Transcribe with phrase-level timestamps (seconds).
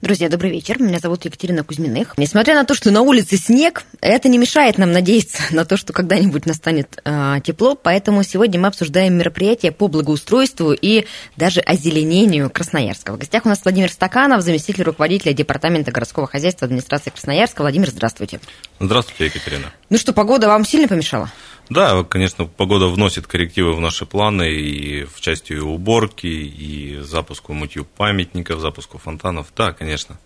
[0.00, 0.80] Друзья, добрый вечер.
[0.80, 2.14] Меня зовут Екатерина Кузьминых.
[2.16, 5.92] Несмотря на то, что на улице снег, это не мешает нам надеяться на то, что
[5.92, 7.74] когда-нибудь настанет э, тепло.
[7.74, 13.12] Поэтому сегодня мы обсуждаем мероприятия по благоустройству и даже озеленению Красноярска.
[13.12, 17.62] В гостях у нас Владимир Стаканов, заместитель руководителя Департамента городского хозяйства администрации Красноярска.
[17.62, 18.38] Владимир, здравствуйте.
[18.78, 19.72] Здравствуйте, Екатерина.
[19.90, 21.28] Ну что, погода вам сильно помешала?
[21.70, 27.84] Да, конечно, погода вносит коррективы в наши планы и в части уборки, и запуску мытью
[27.84, 29.46] памятников, запуску фонтанов.
[29.56, 30.18] Да, конечно.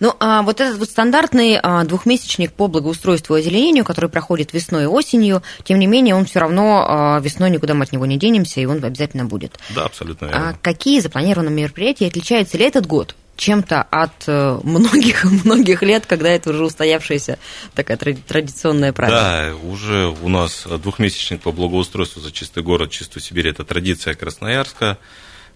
[0.00, 4.84] Ну, а вот этот вот стандартный а, двухмесячник по благоустройству и озеленению, который проходит весной
[4.84, 8.18] и осенью, тем не менее, он все равно а, весной никуда мы от него не
[8.18, 9.58] денемся, и он обязательно будет.
[9.74, 10.50] Да, абсолютно верно.
[10.50, 12.06] А какие запланированы мероприятия?
[12.06, 17.38] Отличается ли этот год чем-то от многих-многих лет, когда это уже устоявшаяся
[17.74, 19.18] такая традиционная правило.
[19.18, 24.98] Да, уже у нас двухмесячник по благоустройству за чистый город, чистую Сибирь, это традиция Красноярска.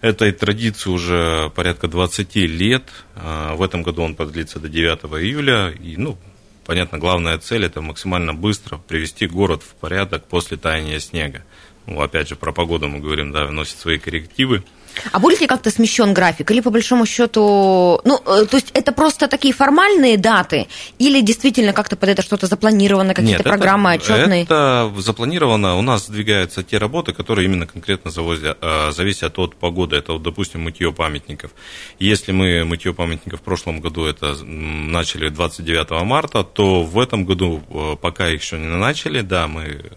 [0.01, 2.83] Этой традиции уже порядка 20 лет.
[3.15, 5.69] В этом году он продлится до 9 июля.
[5.69, 6.17] И, ну,
[6.65, 11.43] понятно, главная цель– это максимально быстро привести город в порядок после таяния снега.
[11.85, 14.63] Ну, опять же, про погоду мы говорим, да, вносит свои коррективы.
[15.11, 16.51] А будет ли как-то смещен график?
[16.51, 20.67] Или по большому счету, ну, э, то есть это просто такие формальные даты?
[20.99, 24.43] Или действительно как-то под это что-то запланировано, какие-то Нет, программы это, отчетные?
[24.43, 25.77] Это запланировано.
[25.77, 29.97] У нас сдвигаются те работы, которые именно конкретно завозят, э, зависят от погоды.
[29.97, 31.51] Это, вот, допустим, мытье памятников.
[31.99, 37.61] Если мы мытье памятников в прошлом году это начали 29 марта, то в этом году
[37.69, 39.21] э, пока еще не начали.
[39.21, 39.91] Да, мы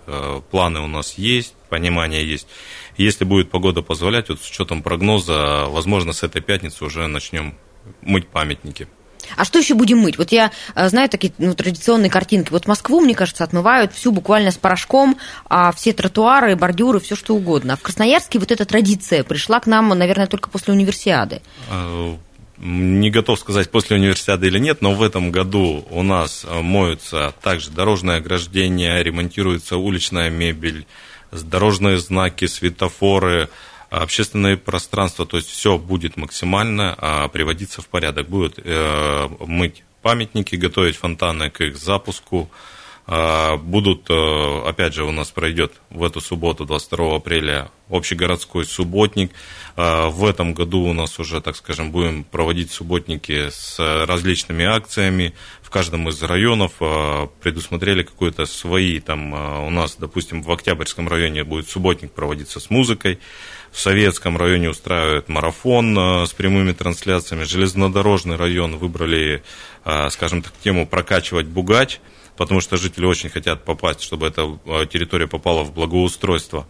[0.50, 2.48] планы у нас есть, понимание есть.
[2.96, 7.54] Если будет погода позволять, вот с учетом прогноза, возможно, с этой пятницы уже начнем
[8.02, 8.88] мыть памятники.
[9.36, 10.18] А что еще будем мыть?
[10.18, 12.50] Вот я э, знаю такие ну, традиционные картинки.
[12.50, 15.18] Вот Москву, мне кажется, отмывают всю буквально с порошком,
[15.48, 17.74] а все тротуары, бордюры, все что угодно.
[17.74, 21.42] А в Красноярске вот эта традиция пришла к нам, наверное, только после универсиады.
[21.70, 22.16] Э,
[22.58, 27.70] не готов сказать, после универсиады или нет, но в этом году у нас моются также
[27.70, 30.84] дорожное ограждение, ремонтируется уличная мебель,
[31.32, 33.48] дорожные знаки, светофоры,
[33.90, 38.28] общественное пространство, то есть все будет максимально а, приводиться в порядок.
[38.28, 42.50] Будут э, мыть памятники, готовить фонтаны к их запуску.
[43.10, 49.32] А, будут, э, опять же, у нас пройдет в эту субботу, 22 апреля, общегородской субботник.
[49.76, 55.32] А, в этом году у нас уже, так скажем, будем проводить субботники с различными акциями.
[55.62, 59.32] В каждом из районов а, предусмотрели какие-то свои, там
[59.66, 63.20] у нас, допустим, в Октябрьском районе будет субботник проводиться с музыкой.
[63.72, 67.44] В Советском районе устраивают марафон с прямыми трансляциями.
[67.44, 69.42] Железнодорожный район выбрали,
[70.10, 72.00] скажем так, тему прокачивать бугач
[72.38, 76.66] потому что жители очень хотят попасть, чтобы эта территория попала в благоустройство.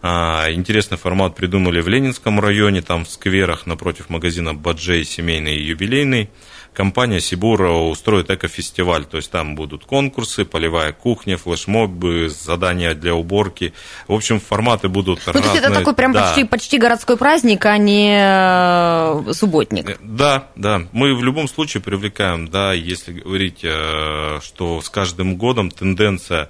[0.00, 5.62] А, интересный формат придумали в Ленинском районе, там в скверах напротив магазина Баджей семейный и
[5.62, 6.30] юбилейный.
[6.74, 13.74] Компания Сибура устроит экофестиваль, то есть там будут конкурсы, полевая кухня, флешмобы, задания для уборки.
[14.08, 15.42] В общем, форматы будут ну, разные.
[15.42, 16.26] То есть это такой прям да.
[16.26, 19.90] почти, почти городской праздник, а не э, субботник.
[19.90, 20.86] Э, да, да.
[20.92, 26.48] Мы в любом случае привлекаем, да, если говорить, э, что с каждым годом тенденция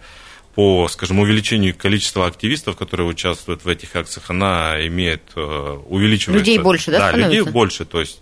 [0.54, 6.38] по, скажем, увеличению количества активистов, которые участвуют в этих акциях, она имеет, увеличивается.
[6.38, 8.20] Людей больше, да, Да, людей больше, то есть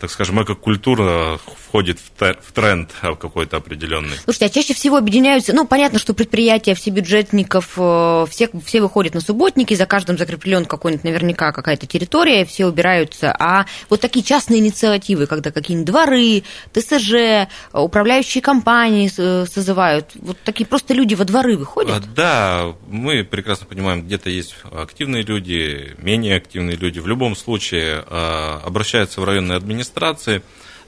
[0.00, 1.38] так скажем, экокультура
[1.68, 4.16] входит в тренд какой-то определенный.
[4.24, 9.14] Слушайте, а чаще всего объединяются, ну, понятно, что предприятия, все бюджетников, э, все, все выходят
[9.14, 14.60] на субботники, за каждым закреплен какой-нибудь наверняка какая-то территория, все убираются, а вот такие частные
[14.60, 16.42] инициативы, когда какие-нибудь дворы,
[16.72, 21.96] ТСЖ, управляющие компании э, созывают, вот такие просто люди во дворы выходят?
[21.96, 26.98] А, да, мы прекрасно понимаем, где-то есть активные люди, менее активные люди.
[26.98, 29.87] В любом случае э, обращаются в районные администрации,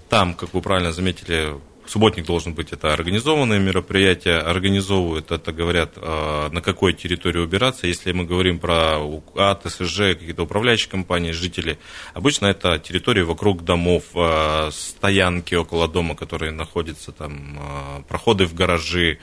[0.09, 1.55] там, как вы правильно заметили,
[1.91, 7.87] субботник должен быть это организованное мероприятие, организовывают это, говорят, а, на какой территории убираться.
[7.87, 11.79] Если мы говорим про УК, ТСЖ, какие-то управляющие компании, жители,
[12.15, 18.55] обычно это территории вокруг домов, а, стоянки около дома, которые находятся там, а, проходы в
[18.55, 19.19] гаражи,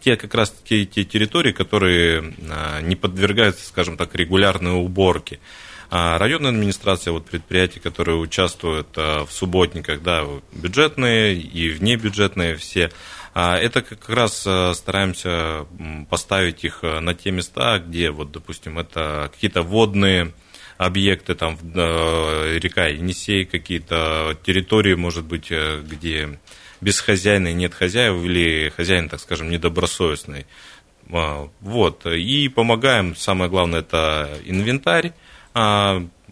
[0.00, 2.34] те как раз те, те территории, которые
[2.82, 5.40] не подвергаются, скажем так, регулярной уборке.
[5.90, 12.90] А районная администрация, вот предприятия, которые участвуют а, в субботниках, да, бюджетные и внебюджетные все,
[13.38, 15.66] А, это как раз э, стараемся
[16.08, 20.32] поставить их э, на те места, где, вот, допустим, это какие-то водные
[20.78, 26.38] объекты, там э, река Енисей, какие-то территории, может быть, где
[26.80, 30.46] без хозяина нет хозяев или хозяин, так скажем, недобросовестный.
[31.08, 32.06] Вот.
[32.06, 35.12] И помогаем, самое главное, это инвентарь,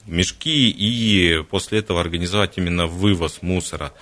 [0.06, 3.92] мешки и после этого организовать именно вывоз мусора.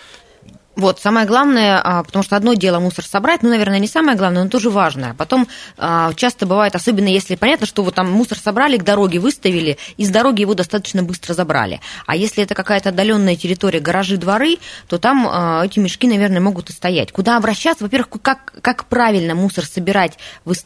[0.75, 4.45] Вот, самое главное, а, потому что одно дело мусор собрать, ну, наверное, не самое главное,
[4.45, 5.13] но тоже важное.
[5.15, 5.47] Потом
[5.77, 10.05] а, часто бывает, особенно если понятно, что вот там мусор собрали, к дороге выставили, и
[10.07, 11.81] с дороги его достаточно быстро забрали.
[12.07, 14.57] А если это какая-то отдаленная территория, гаражи, дворы,
[14.89, 17.13] то там а, эти мешки, наверное, могут и стоять.
[17.13, 17.85] Куда обращаться?
[17.85, 20.19] Во-первых, как, как правильно мусор собирать,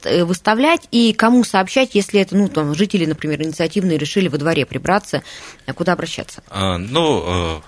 [0.05, 4.67] э, выставлять, и кому сообщать, если это, ну, там, жители, например, инициативные решили во дворе
[4.67, 5.23] прибраться,
[5.75, 6.44] куда обращаться?
[6.49, 7.61] А, ну,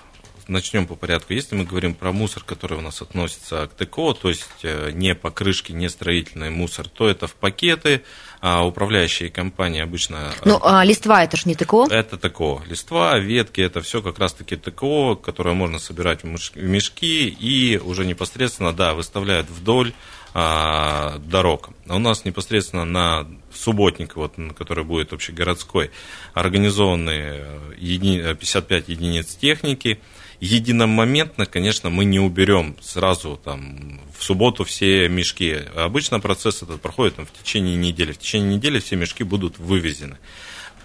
[0.49, 1.33] начнем по порядку.
[1.33, 5.15] Если мы говорим про мусор, который у нас относится к ТКО, то есть э, не
[5.15, 8.03] покрышки, не строительный мусор, то это в пакеты,
[8.41, 10.33] а управляющие компании обычно...
[10.45, 11.87] Ну, э, а листва это же не ТКО?
[11.89, 12.61] Это ТКО.
[12.67, 18.73] Листва, ветки, это все как раз-таки ТКО, которое можно собирать в мешки и уже непосредственно,
[18.73, 19.93] да, выставляют вдоль
[20.33, 21.69] а, дорог.
[21.87, 25.89] А у нас непосредственно на субботник, вот, который будет общегородской,
[26.33, 27.41] организованы
[27.79, 29.99] 55 э, единиц техники,
[30.39, 35.57] единомоментно, конечно, мы не уберем сразу там в субботу все мешки.
[35.75, 38.13] Обычно процесс этот проходит там, в течение недели.
[38.13, 40.17] В течение недели все мешки будут вывезены.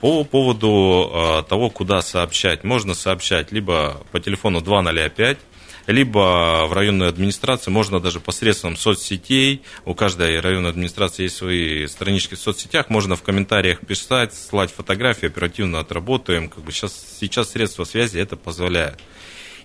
[0.00, 5.38] По поводу э, того, куда сообщать, можно сообщать либо по телефону 205,
[5.86, 12.34] либо в районную администрацию, можно даже посредством соцсетей, у каждой районной администрации есть свои странички
[12.34, 17.84] в соцсетях, можно в комментариях писать, слать фотографии, оперативно отработаем, как бы сейчас, сейчас средства
[17.84, 19.00] связи это позволяют.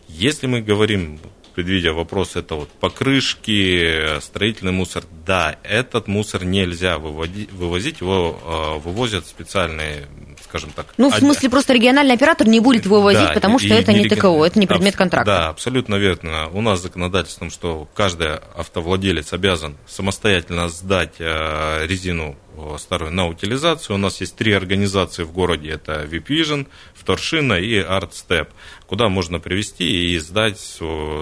[0.09, 1.19] Если мы говорим,
[1.55, 8.79] предвидя вопрос, это вот покрышки, строительный мусор, да, этот мусор нельзя выводить, вывозить, его э,
[8.79, 10.07] вывозят специальные
[10.49, 10.87] скажем так.
[10.97, 11.51] Ну, в смысле, од...
[11.51, 14.17] просто региональный оператор не будет его возить, да, потому что и, это не реген...
[14.17, 15.31] ТКО, это не предмет контракта.
[15.31, 16.49] Да, абсолютно верно.
[16.49, 23.95] У нас законодательством, что каждый автовладелец обязан самостоятельно сдать э, резину э, старую на утилизацию.
[23.95, 28.47] У нас есть три организации в городе, это VipVision, Вторшина и ArtStep,
[28.87, 30.59] куда можно привести и сдать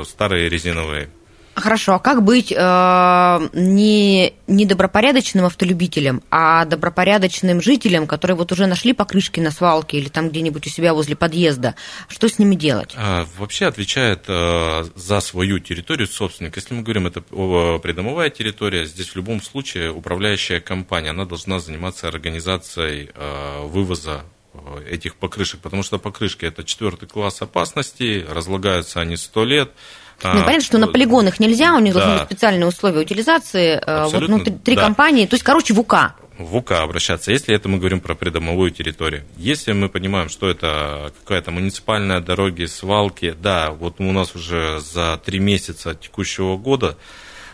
[0.06, 1.10] старые резиновые
[1.58, 8.68] Хорошо, а как быть э, не, не добропорядочным автолюбителем, а добропорядочным жителем, которые вот уже
[8.68, 11.74] нашли покрышки на свалке или там где-нибудь у себя возле подъезда?
[12.10, 12.94] Что с ними делать?
[12.96, 16.56] А, вообще отвечает э, за свою территорию собственник.
[16.56, 22.08] Если мы говорим, это придомовая территория, здесь в любом случае управляющая компания, она должна заниматься
[22.08, 24.22] организацией э, вывоза
[24.54, 29.72] э, этих покрышек, потому что покрышки это четвертый класс опасности, разлагаются они сто лет,
[30.24, 32.00] ну, понятно, что на полигонах нельзя, у них да.
[32.00, 33.76] должны быть специальные условия утилизации.
[33.76, 34.84] Абсолютно, вот, ну, три да.
[34.84, 36.16] компании, то есть, короче, в УК.
[36.38, 39.24] В УК обращаться, если это мы говорим про придомовую территорию.
[39.38, 45.20] Если мы понимаем, что это какая-то муниципальная дороги, свалки, да, вот у нас уже за
[45.24, 46.96] три месяца текущего года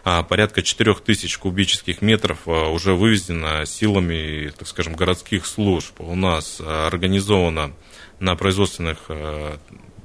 [0.03, 6.01] а, порядка 4000 кубических метров а, уже вывезено силами, так скажем, городских служб.
[6.01, 7.71] У нас а, организовано
[8.19, 9.09] на производственных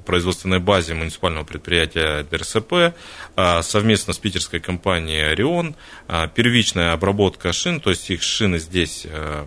[0.09, 2.97] производственной базе муниципального предприятия ДРСП
[3.37, 5.77] а, совместно с питерской компанией «Орион».
[6.09, 9.47] А, первичная обработка шин, то есть их шины здесь а,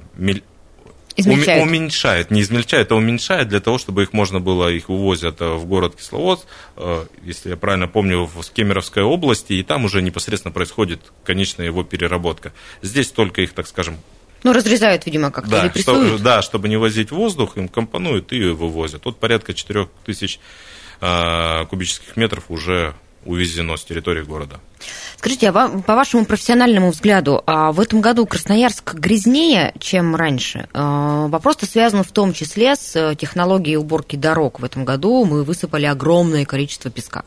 [1.17, 1.67] Измельчают.
[1.67, 5.97] Уменьшает, не измельчает, а уменьшает для того, чтобы их можно было, их вывозят в город
[5.97, 6.45] Кисловодск,
[7.21, 12.53] если я правильно помню, в Кемеровской области, и там уже непосредственно происходит конечная его переработка.
[12.81, 13.97] Здесь только их, так скажем,
[14.43, 18.43] ну, разрезают, видимо, как-то да, или Что, да, чтобы не возить воздух, им компонуют и
[18.45, 19.05] вывозят.
[19.05, 20.39] Вот порядка 4000
[21.01, 22.93] э, кубических метров уже
[23.25, 24.59] увезено с территории города.
[25.17, 30.67] Скажите, а по вашему профессиональному взгляду, а в этом году Красноярск грязнее, чем раньше?
[30.73, 34.59] А, вопрос-то связан в том числе с э, технологией уборки дорог.
[34.59, 37.23] В этом году мы высыпали огромное количество песка.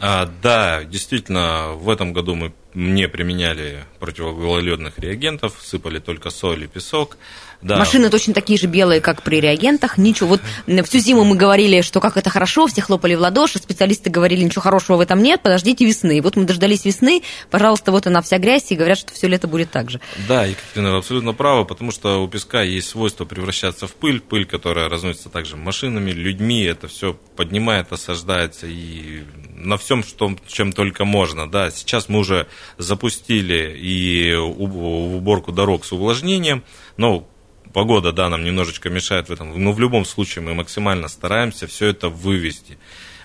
[0.00, 6.66] А, да, действительно, в этом году мы не применяли противогололедных реагентов, сыпали только соль и
[6.66, 7.16] песок.
[7.64, 7.78] Да.
[7.78, 9.96] Машины точно такие же белые, как при реагентах.
[9.98, 10.28] Ничего.
[10.28, 14.44] Вот всю зиму мы говорили, что как это хорошо, все хлопали в ладоши, специалисты говорили,
[14.44, 16.20] ничего хорошего в этом нет, подождите весны.
[16.20, 19.70] Вот мы дождались весны, пожалуйста, вот она вся грязь, и говорят, что все лето будет
[19.70, 20.00] так же.
[20.28, 24.44] Да, Екатерина, вы абсолютно правы, потому что у песка есть свойство превращаться в пыль, пыль,
[24.44, 29.22] которая разносится также машинами, людьми, это все поднимает, осаждается и
[29.56, 31.50] на всем, что, чем только можно.
[31.50, 36.62] Да, сейчас мы уже запустили и уборку дорог с увлажнением,
[36.98, 37.26] но
[37.74, 41.88] Погода, да, нам немножечко мешает в этом, но в любом случае мы максимально стараемся все
[41.88, 42.78] это вывести.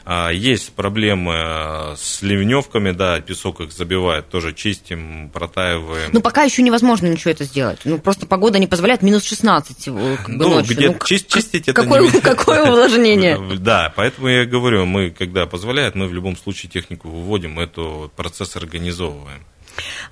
[0.05, 6.09] А, есть проблемы э, с ливневками, да, песок их забивает, тоже чистим, протаиваем.
[6.13, 7.81] Ну, пока еще невозможно ничего это сделать.
[7.83, 10.75] Ну, просто погода не позволяет, минус 16 как бы, ну, ночью.
[10.75, 13.37] где Ну, чист- чистить это какое, не- какое увлажнение?
[13.59, 18.55] Да, поэтому я говорю, мы, когда позволяет, мы в любом случае технику выводим, этот процесс
[18.55, 19.45] организовываем.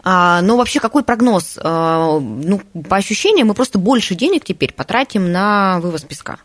[0.03, 1.57] А, но вообще какой прогноз?
[1.61, 6.37] А, ну, по ощущениям, мы просто больше денег теперь потратим на вывоз песка.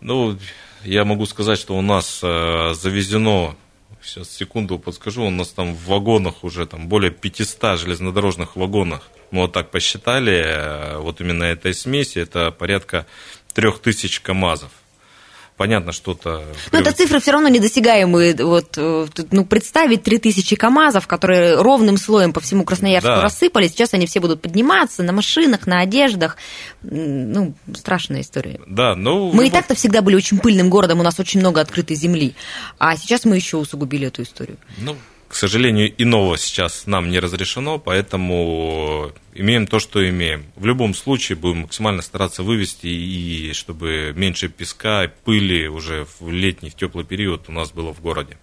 [0.00, 0.36] Ну,
[0.84, 3.56] я могу сказать, что у нас э, завезено,
[4.02, 9.02] сейчас секунду подскажу, у нас там в вагонах уже там более 500 железнодорожных вагонах.
[9.30, 13.06] Мы вот так посчитали, э, вот именно этой смеси, это порядка
[13.54, 14.70] 3000 КАМАЗов.
[15.56, 16.42] Понятно, что-то...
[16.72, 18.34] Но это цифры все равно недосягаемые.
[18.34, 23.22] Вот, э, ну, представить 3000 КАМАЗов, которые ровным слоем по всему Красноярску Да.
[23.22, 26.36] рассыпались, сейчас они все будут подниматься на машинах, на одеждах.
[26.82, 28.58] Ну, страшная история.
[28.66, 29.32] Да, ну...
[29.32, 32.34] Мы и так-то всегда были очень пыльным городом, у нас очень много открытой земли.
[32.78, 34.56] А сейчас мы еще усугубили эту историю.
[34.78, 34.96] Ну,
[35.34, 40.44] к сожалению, иного сейчас нам не разрешено, поэтому имеем то, что имеем.
[40.54, 46.70] В любом случае будем максимально стараться вывести, и чтобы меньше песка, пыли уже в летний,
[46.70, 48.38] в теплый период у нас было в городе.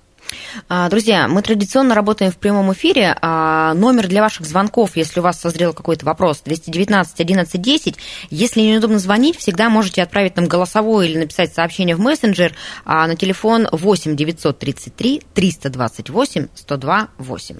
[0.70, 3.16] А, Друзья, мы традиционно работаем в прямом эфире.
[3.22, 7.96] А, Номер для ваших звонков, если у вас созрел какой-то вопрос, 219 11 10.
[8.30, 12.54] Если неудобно звонить, всегда можете отправить нам голосовое или написать сообщение в мессенджер
[12.86, 17.58] а, на телефон 8 933 328 102 8.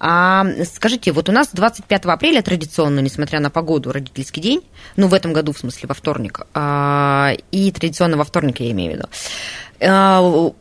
[0.00, 4.62] А, Скажите, вот у нас 25 апреля традиционно, несмотря на погоду, родительский день,
[4.96, 8.96] ну, в этом году, в смысле, во вторник, и традиционно во вторник, я имею в
[8.96, 10.54] виду,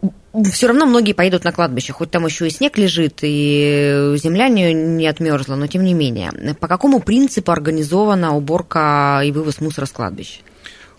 [0.51, 4.73] все равно многие поедут на кладбище, хоть там еще и снег лежит, и земля не,
[4.73, 6.31] не отмерзла, но тем не менее.
[6.59, 10.41] По какому принципу организована уборка и вывоз мусора с кладбищ?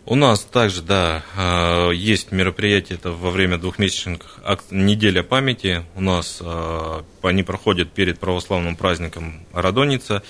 [0.05, 5.85] У нас также, да, э, есть мероприятие, это во время двухмесячных неделя памяти.
[5.95, 10.25] У нас э, они проходят перед православным праздником Радоница.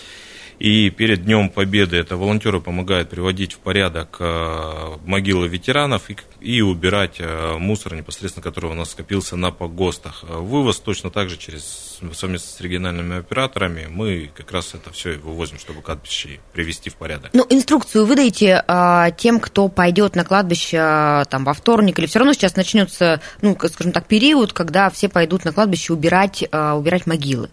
[0.62, 6.60] И перед Днем Победы это волонтеры помогают приводить в порядок э, могилы ветеранов и, и
[6.60, 10.22] убирать э, мусор, непосредственно который у нас скопился на погостах.
[10.22, 15.16] Вывоз точно так же через совместно с региональными операторами мы как раз это все и
[15.16, 17.30] вывозим, чтобы кладбище привести в порядок.
[17.32, 22.06] Ну, инструкцию вы даете а, тем, кто пойдет на кладбище а, там, во вторник, или
[22.06, 26.74] все равно сейчас начнется, ну, скажем так, период, когда все пойдут на кладбище убирать, а,
[26.76, 27.50] убирать могилы.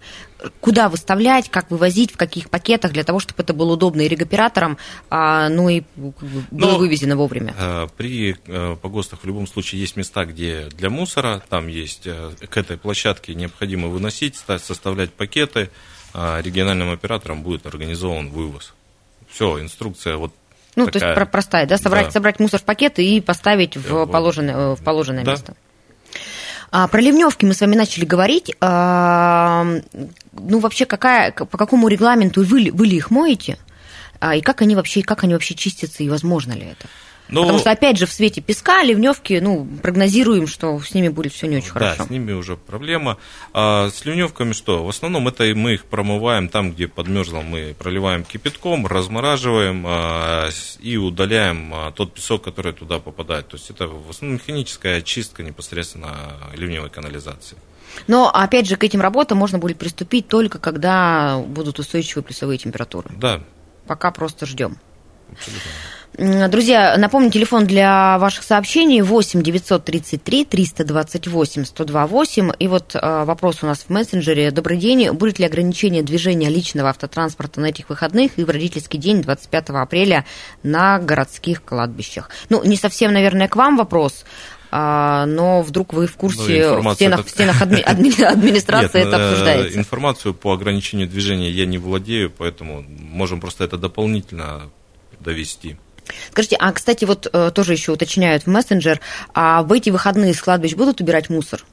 [0.61, 4.77] Куда выставлять, как вывозить, в каких пакетах, для того, чтобы это было удобно и регоператорам,
[5.09, 6.13] а, ну и было
[6.51, 7.53] Ну, вывезено вовремя.
[7.57, 12.31] Э, При э, погостах в любом случае есть места, где для мусора, там есть э,
[12.49, 15.69] к этой площадке необходимо выносить, ста- составлять пакеты,
[16.13, 18.73] а региональным оператором будет организован вывоз.
[19.29, 20.33] Все, инструкция вот
[20.77, 21.15] Ну, то есть такая.
[21.15, 22.11] про- простая, да, собрать, Да.
[22.11, 25.31] собрать мусор в пакеты и поставить в положенное, в положенное да.
[25.31, 25.55] место.
[26.71, 28.55] А, про ливневки мы с вами начали говорить.
[28.61, 29.65] А,
[30.33, 33.57] ну, вообще, какая, по какому регламенту вы, вы ли их моете?
[34.19, 36.87] А, и как они вообще, как они вообще чистятся, и возможно ли это?
[37.29, 41.31] Ну, Потому что, опять же, в свете песка, ливневки, ну, прогнозируем, что с ними будет
[41.31, 41.97] все не очень хорошо.
[41.99, 43.17] Да, с ними уже проблема.
[43.53, 44.83] А с ливневками что?
[44.83, 50.97] В основном это мы их промываем там, где подмерзло, мы проливаем кипятком, размораживаем а, и
[50.97, 53.47] удаляем а, тот песок, который туда попадает.
[53.47, 57.57] То есть это в основном механическая очистка непосредственно ливневой канализации.
[58.07, 63.09] Но, опять же, к этим работам можно будет приступить только когда будут устойчивые плюсовые температуры.
[63.15, 63.41] Да,
[63.85, 64.77] Пока просто ждем.
[65.31, 65.71] абсолютно.
[66.17, 72.51] Друзья, напомню, телефон для ваших сообщений 8 933 328 1028.
[72.59, 74.51] И вот э, вопрос у нас в мессенджере.
[74.51, 75.11] Добрый день.
[75.11, 80.25] Будет ли ограничение движения личного автотранспорта на этих выходных и в родительский день 25 апреля
[80.61, 82.29] на городских кладбищах?
[82.49, 84.25] Ну, не совсем, наверное, к вам вопрос,
[84.71, 88.23] а, но вдруг вы в Ну, курсе, в информация стенах, так- в стенах адми- адми-
[88.23, 89.79] администрации Нет, это э, обсуждается.
[89.79, 94.63] Информацию по ограничению движения я не владею, поэтому можем просто это дополнительно
[95.19, 95.77] довести.
[96.31, 98.99] Скажите, а, кстати, вот э, тоже еще уточняют в мессенджер,
[99.33, 101.63] а в эти выходные с кладбищ будут убирать мусор?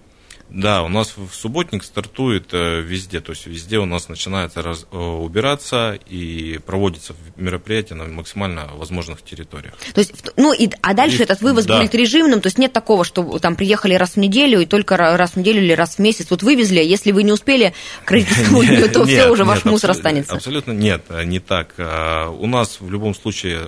[0.49, 4.87] Да, у нас в субботник стартует э, везде, то есть везде у нас начинается раз-
[4.93, 9.75] э, убираться и проводится мероприятие на максимально возможных территориях.
[9.93, 11.79] То есть, ну, и, а дальше И- этот вывоз да.
[11.81, 15.17] будет режимным, то есть нет такого, что там приехали раз в неделю и только ра-
[15.17, 17.75] раз в неделю или раз в месяц вот вывезли, если вы не успели
[18.05, 20.35] к дню, то все, уже ваш мусор останется.
[20.35, 21.75] Абсолютно нет, э, не так.
[21.77, 23.61] У нас в любом случае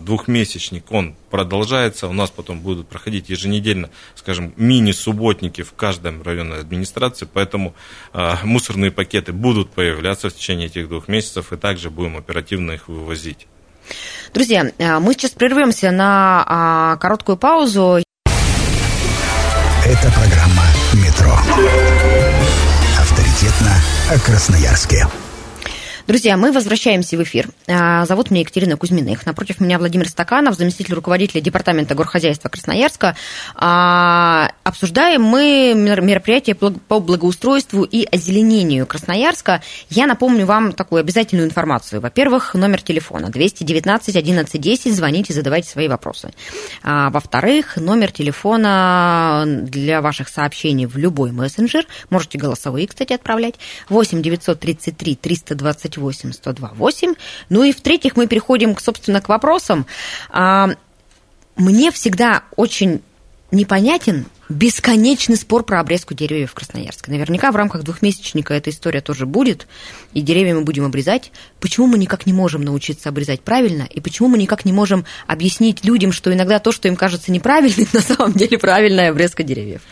[0.00, 7.28] двухмесячник, он продолжается, у нас потом будут проходить еженедельно, скажем, мини-субботники в каждом районной администрации,
[7.32, 7.74] поэтому
[8.12, 12.88] э, мусорные пакеты будут появляться в течение этих двух месяцев, и также будем оперативно их
[12.88, 13.46] вывозить.
[14.32, 18.02] Друзья, э, мы сейчас прервемся на а, короткую паузу.
[19.84, 20.64] Это программа
[20.94, 21.36] «Метро».
[22.98, 23.74] Авторитетно
[24.10, 25.06] о Красноярске.
[26.10, 27.50] Друзья, мы возвращаемся в эфир.
[27.68, 29.26] А, зовут меня Екатерина Кузьминых.
[29.26, 33.14] Напротив меня Владимир Стаканов, заместитель руководителя Департамента горхозяйства Красноярска.
[33.54, 39.62] А, обсуждаем мы мероприятие по благоустройству и озеленению Красноярска.
[39.88, 42.00] Я напомню вам такую обязательную информацию.
[42.00, 44.92] Во-первых, номер телефона 219 11 10.
[44.92, 46.32] Звоните, задавайте свои вопросы.
[46.82, 51.86] А, во-вторых, номер телефона для ваших сообщений в любой мессенджер.
[52.10, 53.54] Можете голосовые, кстати, отправлять.
[53.88, 57.14] 8 933 328 8 102 8.
[57.48, 59.86] Ну и в-третьих, мы переходим, собственно, к вопросам.
[60.30, 60.70] А,
[61.56, 63.02] мне всегда очень
[63.50, 67.12] непонятен бесконечный спор про обрезку деревьев в Красноярске.
[67.12, 69.68] Наверняка в рамках двухмесячника эта история тоже будет,
[70.12, 71.30] и деревья мы будем обрезать.
[71.60, 75.84] Почему мы никак не можем научиться обрезать правильно, и почему мы никак не можем объяснить
[75.84, 79.82] людям, что иногда то, что им кажется неправильным, на самом деле правильная обрезка деревьев?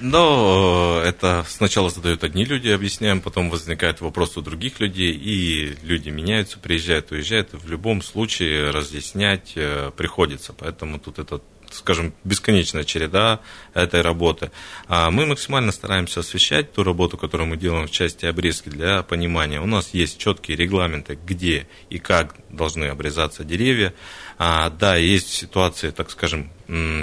[0.00, 5.76] Но э, это сначала задают одни люди, объясняем, потом возникает вопрос у других людей, и
[5.82, 7.52] люди меняются, приезжают, уезжают.
[7.52, 10.52] В любом случае разъяснять э, приходится.
[10.52, 11.40] Поэтому тут это
[11.70, 13.40] скажем, бесконечная череда
[13.74, 14.50] этой работы.
[14.86, 19.60] А мы максимально стараемся освещать ту работу, которую мы делаем в части обрезки для понимания.
[19.60, 23.94] У нас есть четкие регламенты, где и как должны обрезаться деревья.
[24.38, 26.50] А, да, есть ситуации, так скажем,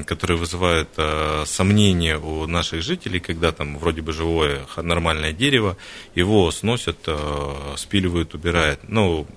[0.05, 5.75] которые вызывают э, сомнения у наших жителей, когда там вроде бы живое нормальное дерево,
[6.13, 8.79] его сносят, э, спиливают, убирают.
[8.87, 9.27] Ну,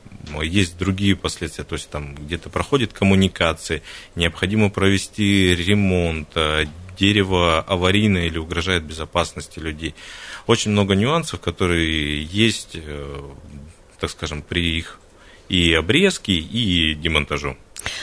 [0.43, 3.83] есть другие последствия, то есть там где-то проходит коммуникации,
[4.15, 6.67] необходимо провести ремонт, э,
[6.99, 9.95] дерево аварийное или угрожает безопасности людей.
[10.47, 12.77] Очень много нюансов, которые есть,
[14.01, 14.99] так скажем, при их
[15.49, 17.57] и обрезке, и демонтажу.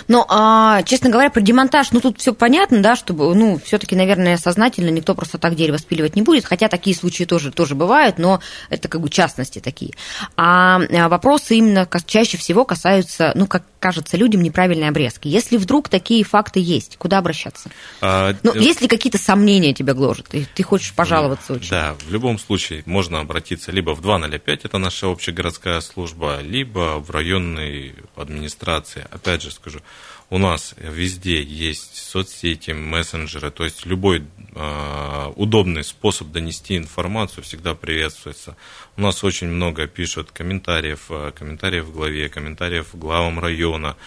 [0.08, 4.38] Но, а, честно говоря, про демонтаж, ну, тут все понятно, да, чтобы, ну, все-таки, наверное,
[4.38, 8.39] сознательно никто просто так дерево спиливать не будет, хотя такие случаи тоже, тоже бывают, но
[8.70, 9.94] это как бы частности такие.
[10.38, 15.28] А, а вопросы именно чаще всего касаются, ну, как кажется людям, неправильной обрезки.
[15.28, 17.69] Если вдруг такие факты есть, куда обращаться?
[18.02, 21.69] А, ну, э, есть ли какие-то сомнения тебя гложат, и ты хочешь пожаловаться очень?
[21.69, 27.12] Да, в любом случае можно обратиться либо в 205, это наша общегородская служба, либо в
[27.12, 29.06] районной администрации.
[29.12, 29.82] Опять же, скажу,
[30.29, 34.23] у нас везде есть соцсети, мессенджеры, то есть любой
[34.55, 38.57] э, удобный способ донести информацию всегда приветствуется.
[38.97, 43.97] У нас очень много пишут комментариев, а, комментариев в главе, комментариев главам района.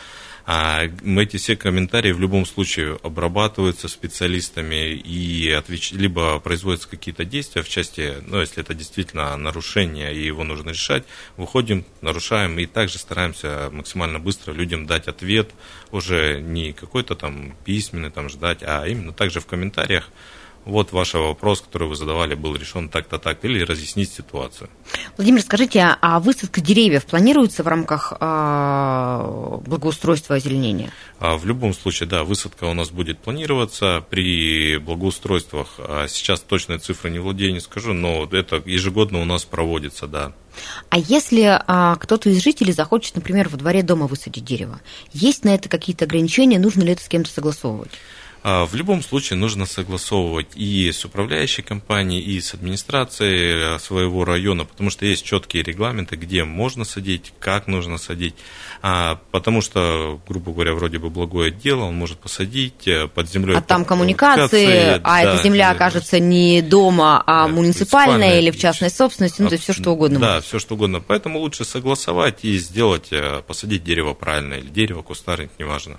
[0.51, 5.93] А эти все комментарии в любом случае обрабатываются специалистами и отвеч...
[5.93, 11.05] либо производятся какие-то действия в части, ну, если это действительно нарушение и его нужно решать,
[11.37, 15.51] выходим, нарушаем и также стараемся максимально быстро людям дать ответ,
[15.91, 20.09] уже не какой-то там письменный там ждать, а именно также в комментариях
[20.69, 24.69] вот ваш вопрос, который вы задавали, был решен так-то так, или разъяснить ситуацию.
[25.17, 30.93] Владимир, скажите, а высадка деревьев планируется в рамках а, благоустройства озеленения?
[31.21, 35.77] А, в любом случае, да, высадка у нас будет планироваться при благоустройствах.
[35.79, 40.33] А сейчас точные цифры не владею, не скажу, но это ежегодно у нас проводится, да.
[40.91, 44.81] А если а, кто-то из жителей захочет, например, во дворе дома высадить дерево,
[45.13, 47.93] есть на это какие-то ограничения, нужно ли это с кем-то согласовывать?
[48.43, 54.25] А, в любом случае нужно согласовывать и с управляющей компанией, и с администрацией э, своего
[54.25, 58.35] района, потому что есть четкие регламенты, где можно садить, как нужно садить.
[58.81, 63.57] А, потому что, грубо говоря, вроде бы благое дело, он может посадить э, под землей.
[63.57, 68.59] А там коммуникации, а да, эта земля окажется не дома, а да, муниципальная или в
[68.59, 70.21] частной собственности, ну, то есть все что угодно.
[70.21, 71.01] Да, все что угодно.
[71.01, 75.99] Поэтому лучше согласовать и сделать, э, посадить дерево правильно, или дерево, кустарник, неважно.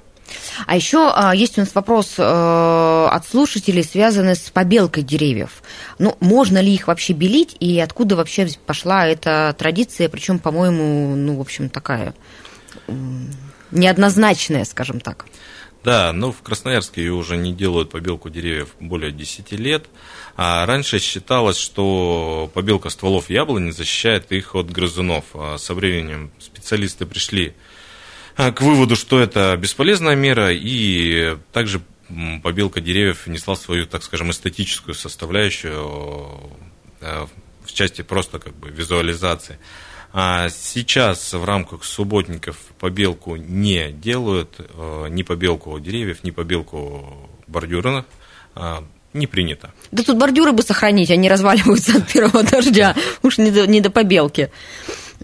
[0.66, 5.64] А еще а, есть у нас вопрос э, от слушателей, связанный с побелкой деревьев.
[5.98, 11.38] Ну, можно ли их вообще белить, и откуда вообще пошла эта традиция, причем, по-моему, ну,
[11.38, 12.14] в общем, такая
[13.72, 15.26] неоднозначная, скажем так.
[15.84, 19.86] Да, но в Красноярске ее уже не делают побелку деревьев более 10 лет.
[20.36, 25.24] А раньше считалось, что побелка стволов яблони защищает их от грызунов.
[25.34, 27.54] А со временем специалисты пришли а,
[28.36, 31.82] к выводу, что это бесполезная мера, и также
[32.44, 36.40] побелка деревьев внесла свою, так скажем, эстетическую составляющую
[37.02, 37.28] э,
[37.64, 39.60] в части просто как бы визуализации.
[40.12, 48.06] А сейчас в рамках субботников побелку не делают, э, ни побелку деревьев, ни побелку бордюрных,
[48.56, 49.72] а, не принято.
[49.92, 53.90] Да тут бордюры бы сохранить, они разваливаются от первого дождя, уж не до, не до
[53.92, 54.52] побелки.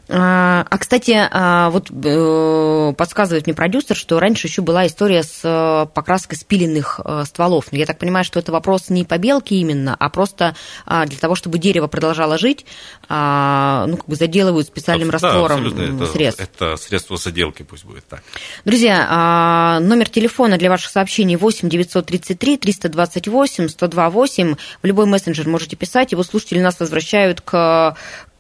[0.08, 5.40] А, а, кстати, а, вот э, подсказывает мне продюсер, что раньше еще была история с
[5.44, 7.72] э, покраской спиленных э, стволов.
[7.72, 10.56] Но я так понимаю, что это вопрос не побелки именно, а просто
[10.86, 12.66] а, для того, чтобы дерево продолжало жить,
[13.08, 16.42] ну, как бы заделывают специальным да, раствором это, средств.
[16.42, 18.24] Это средство заделки, пусть будет так.
[18.64, 24.56] Друзья, номер телефона для ваших сообщений 8 933 328 128.
[24.82, 27.96] В любой мессенджер можете писать, его слушатели нас возвращают к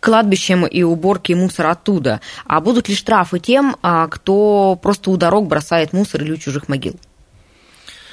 [0.06, 2.22] кладбищем и уборке мусора оттуда.
[2.46, 6.70] А будут ли штрафы тем, а, кто просто у дорог бросает мусор или у чужих
[6.70, 6.96] могил?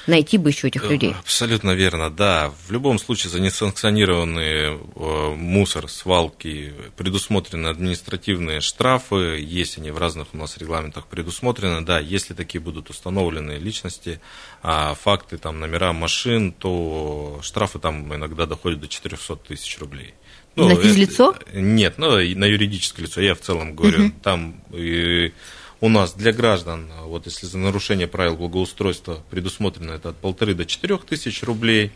[0.07, 1.15] найти бы еще этих людей.
[1.21, 2.53] Абсолютно верно, да.
[2.67, 10.29] В любом случае за несанкционированный э, мусор, свалки предусмотрены административные штрафы, есть они в разных
[10.33, 14.21] у нас регламентах предусмотрены, да, если такие будут установлены личности,
[14.61, 20.15] а факты, там, номера машин, то штрафы там иногда доходят до 400 тысяч рублей.
[20.57, 21.35] Ну, на физлицо?
[21.53, 24.07] Нет, ну, на юридическое лицо, я в целом говорю.
[24.07, 24.13] Угу.
[24.23, 25.33] Там и
[25.81, 30.65] у нас для граждан, вот если за нарушение правил благоустройства предусмотрено это от полторы до
[30.65, 31.91] четырех тысяч рублей,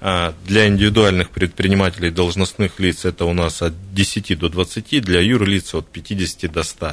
[0.00, 5.88] для индивидуальных предпринимателей должностных лиц это у нас от 10 до 20, для юрлиц от
[5.88, 6.92] 50 до 100.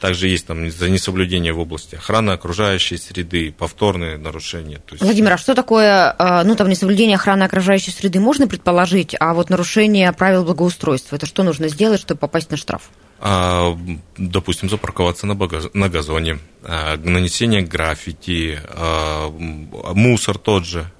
[0.00, 4.80] Также есть там за несоблюдение в области охраны окружающей среды, повторные нарушения.
[4.90, 5.02] Есть...
[5.02, 9.50] Владимир, а что такое, а, ну там несоблюдение охраны окружающей среды можно предположить, а вот
[9.50, 12.90] нарушение правил благоустройства, это что нужно сделать, чтобы попасть на штраф?
[13.18, 13.76] А,
[14.18, 20.90] допустим, запарковаться на газоне, а, нанесение граффити, а, мусор тот же,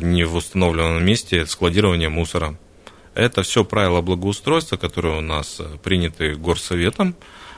[0.00, 2.56] не в установленном месте, складирование мусора.
[3.14, 7.14] Это все правила благоустройства, которые у нас приняты горсоветом,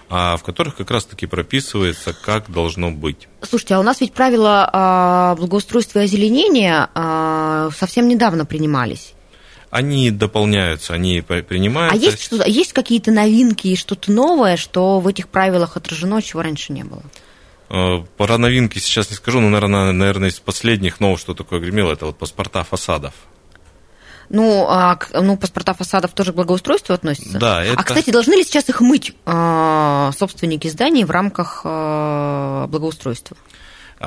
[0.09, 3.29] в которых как раз-таки прописывается, как должно быть.
[3.41, 6.91] Слушайте, а у нас ведь правила благоустройства и озеленения
[7.71, 9.14] совсем недавно принимались
[9.75, 11.99] они дополняются, они принимаются.
[11.99, 16.43] А есть, что есть какие-то новинки и что-то новое, что в этих правилах отражено, чего
[16.43, 17.03] раньше не было?
[17.71, 21.93] Э, Про новинки сейчас не скажу, но, наверное, наверное, из последних нового, что такое гремело,
[21.93, 23.15] это вот паспорта фасадов.
[24.29, 27.37] Ну, а, ну, паспорта фасадов тоже к благоустройству относятся?
[27.37, 27.65] Да.
[27.65, 27.81] Это...
[27.81, 33.37] А, кстати, должны ли сейчас их мыть э, собственники зданий в рамках э, благоустройства?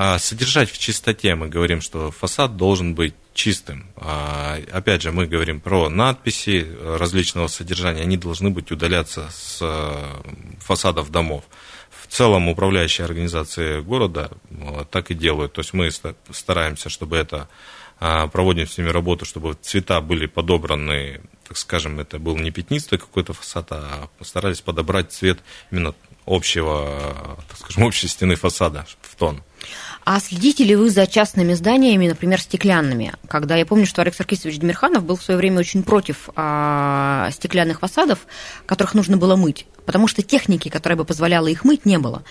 [0.00, 3.84] А, содержать в чистоте мы говорим, что фасад должен быть чистым.
[3.96, 10.60] А, опять же, мы говорим про надписи различного содержания, они должны быть удаляться с э,
[10.60, 11.42] фасадов домов.
[11.90, 14.30] В целом управляющие организации города
[14.92, 15.54] так и делают.
[15.54, 15.90] То есть мы
[16.30, 17.48] стараемся, чтобы это
[17.98, 23.00] а, проводим с ними работу, чтобы цвета были подобраны, так скажем, это был не пятнистый
[23.00, 25.40] какой-то фасад, а постарались подобрать цвет
[25.72, 25.92] именно
[26.28, 29.42] общего, так скажем, общей стены фасада в тон.
[30.04, 33.12] А следите ли вы за частными зданиями, например, стеклянными?
[33.28, 37.80] Когда я помню, что Олег Саркисович Демирханов был в свое время очень против а, стеклянных
[37.80, 38.20] фасадов,
[38.64, 42.22] которых нужно было мыть, потому что техники, которая бы позволяла их мыть, не было.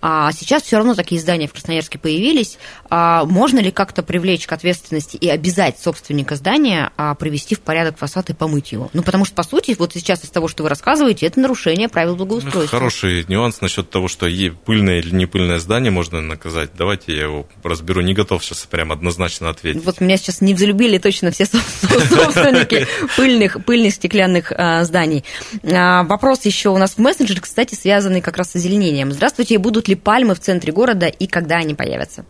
[0.00, 2.58] А сейчас все равно такие здания в Красноярске появились.
[2.90, 7.98] А можно ли как-то привлечь к ответственности и обязать собственника здания а, привести в порядок
[7.98, 8.90] фасад и помыть его?
[8.92, 12.16] Ну, потому что, по сути, вот сейчас из того, что вы рассказываете, это нарушение правил
[12.16, 12.78] благоустройства.
[12.78, 14.26] Хороший нюанс насчет того, что
[14.64, 16.70] пыльное или не пыльное здание можно наказать.
[16.76, 18.00] Давайте я его разберу.
[18.00, 19.84] Не готов сейчас прям однозначно ответить.
[19.84, 25.24] Вот меня сейчас не взлюбили точно все собственники пыльных, пыльных стеклянных а, зданий.
[25.62, 29.12] А, вопрос еще у нас в мессенджере, кстати, связанный как раз с озеленением.
[29.12, 32.24] Здравствуйте, будут будут ли пальмы в центре города и когда они появятся?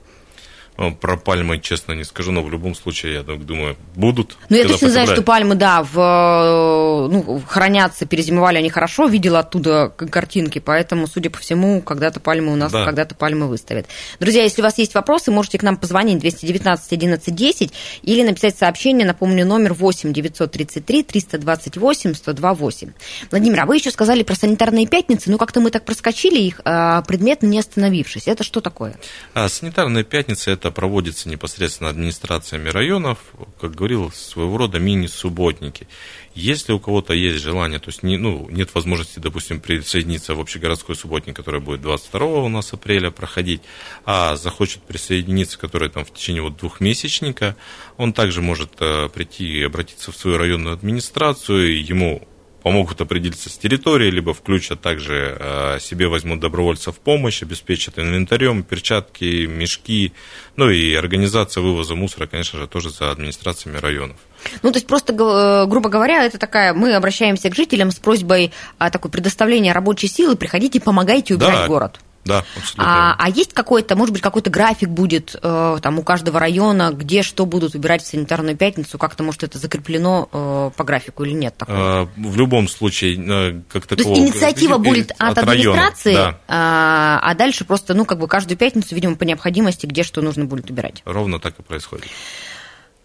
[0.79, 4.37] Ну, про пальмы, честно, не скажу, но в любом случае, я думаю, будут.
[4.49, 9.41] Ну, я точно знаю, что пальмы, да, в, э, ну, хранятся, перезимовали они хорошо, видела
[9.41, 12.85] оттуда картинки, поэтому, судя по всему, когда-то пальмы у нас, да.
[12.85, 13.87] когда-то пальмы выставят.
[14.21, 18.59] Друзья, если у вас есть вопросы, можете к нам позвонить 219 11 10 или написать
[18.59, 22.93] сообщение, напомню, номер 8 933 328 128.
[23.31, 27.03] Владимир, а вы еще сказали про санитарные пятницы, ну, как-то мы так проскочили их, а,
[27.03, 28.29] предметно не остановившись.
[28.29, 28.97] Это что такое?
[29.35, 33.19] А, санитарные пятницы– это это проводится непосредственно администрациями районов,
[33.61, 35.87] как говорил, своего рода мини-субботники.
[36.35, 40.97] Если у кого-то есть желание, то есть не, ну, нет возможности, допустим, присоединиться в общегородской
[40.97, 43.63] субботник, который будет 22 у нас апреля проходить,
[44.05, 47.57] а захочет присоединиться, который там в течение вот двухмесячника,
[47.97, 52.27] он также может э, прийти и обратиться в свою районную администрацию, ему
[52.67, 58.65] помогут определиться с территорией, либо включат также э, себе возьмут добровольцев в помощь, обеспечат инвентарем,
[58.65, 60.13] перчатки, мешки,
[60.57, 64.17] ну и организация вывоза мусора, конечно же, тоже за администрациями районов.
[64.63, 68.51] Ну, то есть просто, э, грубо говоря, это такая, мы обращаемся к жителям с просьбой
[68.79, 72.01] о такой предоставления рабочей силы, приходите, помогайте убирать да, город.
[72.27, 72.85] Да, абсолютно.
[72.85, 77.23] А, а есть какой-то, может быть, какой-то график будет э, там у каждого района, где
[77.23, 78.99] что будут убирать в санитарную пятницу?
[78.99, 82.05] Как-то, может, это закреплено э, по графику или нет такого?
[82.05, 84.15] Э, в любом случае, э, как То такого...
[84.15, 86.41] есть инициатива э, будет от, от района, администрации, да.
[86.49, 90.45] а, а дальше просто, ну, как бы каждую пятницу, видимо, по необходимости, где что нужно
[90.45, 91.03] будет убирать.
[91.05, 92.07] Ровно так и происходит.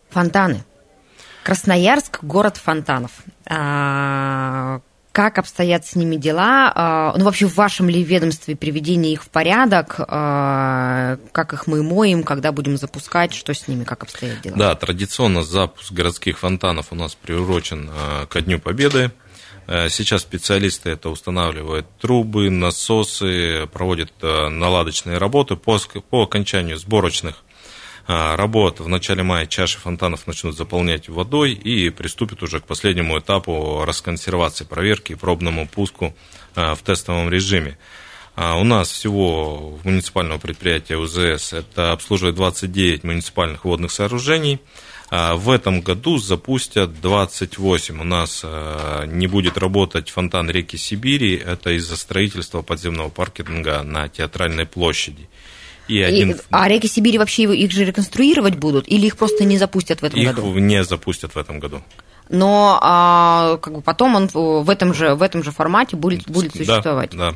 [0.10, 0.64] Фонтаны.
[1.44, 3.12] Красноярск– город фонтанов.
[3.48, 4.82] А,
[5.12, 6.72] как обстоят с ними дела?
[6.74, 9.96] А, Ну, вообще, в вашем ли ведомстве приведение их в порядок?
[10.00, 12.24] А, Как их мы моем?
[12.24, 13.34] Когда будем запускать?
[13.34, 13.84] Что с ними?
[13.84, 14.56] Как обстоят дела?
[14.58, 19.12] Да, традиционно запуск городских фонтанов у нас приурочен э, ко Дню Победы.
[19.68, 25.56] Сейчас специалисты это устанавливают трубы, насосы, проводят наладочные работы.
[25.56, 27.44] По, по окончанию сборочных
[28.08, 33.84] работ в начале мая чаши фонтанов начнут заполнять водой и приступят уже к последнему этапу
[33.86, 36.16] расконсервации, проверки и пробному пуску
[36.56, 37.78] э, в тестовом режиме.
[38.36, 44.60] А У нас всего в муниципального предприятия УЗС это обслуживает 29 муниципальных водных сооружений.
[45.10, 48.00] А В этом году запустят 28.
[48.00, 48.46] У нас
[49.08, 51.36] не будет работать фонтан реки Сибири.
[51.36, 55.28] Это из-за строительства подземного паркинга на театральной площади.
[55.88, 58.88] И И- один а реки Сибири вообще их же реконструировать будут?
[58.88, 60.54] Или их просто не запустят в этом их году?
[60.60, 61.82] не запустят в этом году.
[62.30, 66.54] Но а, как бы потом он в этом же, в этом же формате будет, будет
[66.54, 67.12] Да, существовать.
[67.12, 67.34] Да,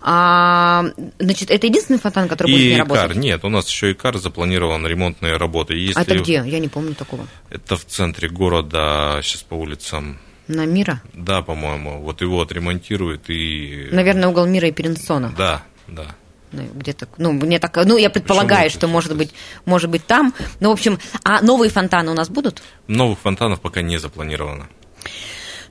[0.00, 0.84] А,
[1.18, 2.88] значит, это единственный фонтан, который будет И не икар.
[2.88, 3.16] работать?
[3.16, 5.74] Нет, у нас еще икар запланирован ремонтные работы.
[5.74, 6.42] Если А это где?
[6.46, 7.26] Я не помню такого.
[7.50, 11.02] Это в центре города, сейчас по улицам На Мира?
[11.14, 12.00] Да, по-моему.
[12.00, 13.88] Вот его отремонтируют и...
[13.90, 15.34] Наверное, угол Мира и Перенсона.
[15.36, 16.06] Да, да.
[16.52, 18.78] Ну, Где-то, ну, мне так, ну, я предполагаю, Почему?
[18.78, 19.32] что может быть,
[19.64, 20.34] может быть там.
[20.60, 22.62] Ну, в общем, а новые фонтаны у нас будут?
[22.86, 24.68] Новых фонтанов пока не запланировано.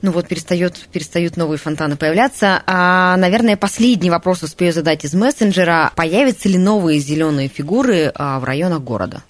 [0.02, 2.62] Ну вот перестает, перестают новые фонтаны появляться.
[2.68, 5.92] А, наверное, последний вопрос успею задать из мессенджера.
[5.96, 9.24] Появятся ли новые зеленые фигуры а, в районах города?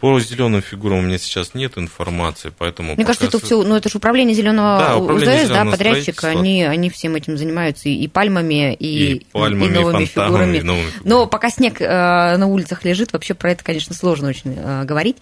[0.00, 2.94] По зеленым фигурам у меня сейчас нет информации, поэтому...
[2.96, 6.24] Мне кажется, это все, ну это же управление зеленого Да, управление УЗС, да, зелёного подрядчик,
[6.24, 10.56] они, они всем этим занимаются и, и пальмами, и, И пальмами, и новыми фонтанами, фигурами.
[10.58, 11.08] и новыми фигурами.
[11.08, 15.16] Но пока снег э, на улицах лежит, вообще про это, конечно, сложно очень э, говорить.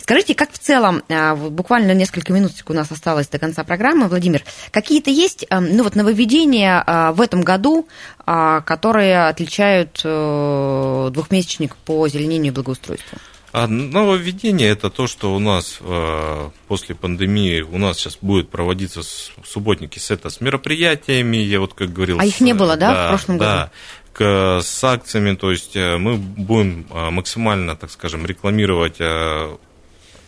[0.00, 4.42] Скажите, как в целом, э, буквально несколько минуток у нас осталось до конца программы, Владимир,
[4.70, 7.86] какие-то есть, э, ну вот нововведения э, в этом году,
[8.26, 13.18] э, которые отличают э, двухмесячник по озеленению и благоустройству?
[13.56, 19.04] А нововведение это то, что у нас э, после пандемии у нас сейчас будет проводиться
[19.04, 22.18] с- субботники с это с мероприятиями, я вот как говорил.
[22.18, 23.70] А их с- не было, да, в прошлом Да,
[24.12, 28.96] к, с акциями, то есть э, мы будем э, максимально, так скажем, рекламировать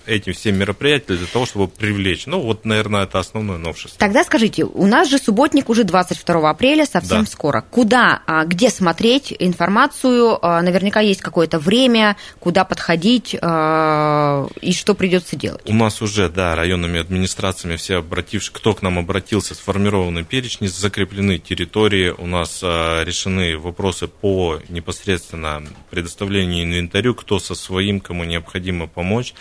[0.07, 2.27] э, эти все мероприятия для того, чтобы привлечь.
[2.27, 3.99] Ну, вот, наверное, это основное новшество.
[3.99, 7.31] Тогда скажите, у нас же субботник уже 22 апреля, совсем Да.
[7.31, 7.65] скоро.
[7.71, 10.39] Куда, а, где смотреть информацию?
[10.45, 15.63] А, Наверняка есть какое-то время, куда подходить а, и что придется делать.
[15.69, 21.39] У нас уже, да, районными администрациями все обратившие, кто к нам обратился, сформированы перечни, закреплены
[21.39, 29.35] территории, у нас решены вопросы по непосредственно предоставлению инвентарю, кто со своим, кому необходимо помочь.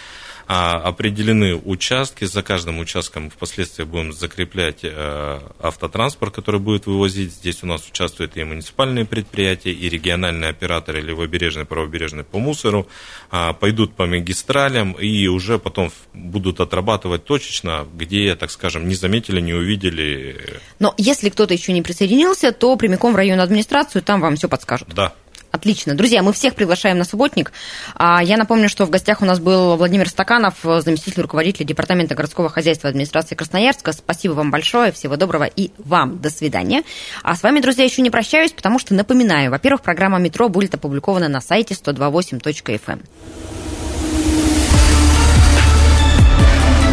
[0.48, 7.32] А, определены участки, за каждым участком впоследствии будем закреплять э, автотранспорт, который будет вывозить.
[7.32, 12.88] Здесь у нас участвуют и муниципальные предприятия, и региональные операторы левобережные, правобережные по мусору,
[13.32, 19.42] а, пойдут по магистралям и уже потом будут отрабатывать точечно, где, так скажем, не заметили,
[19.42, 20.60] не увидели.
[20.78, 24.90] Но если кто-то еще не присоединился, то прямиком в районную администрацию, там вам все подскажут.
[24.94, 25.14] Да,
[25.56, 25.96] Отлично.
[25.96, 27.54] Друзья, мы всех приглашаем на субботник.
[27.96, 32.50] А, Я напомню, что в гостях у нас был Владимир Стаканов, заместитель руководителя Департамента городского
[32.50, 33.94] хозяйства администрации Красноярска.
[33.94, 36.84] Спасибо вам большое, всего доброго и вам до свидания.
[37.24, 41.30] А с вами, друзья, еще не прощаюсь, потому что напоминаю, во-первых, программа «Метро» будет опубликована
[41.30, 43.00] на сайте 128.fm.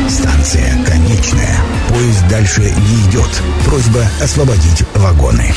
[0.09, 1.57] Станция конечная.
[1.89, 3.43] Поезд дальше не идет.
[3.67, 5.53] Просьба освободить вагоны.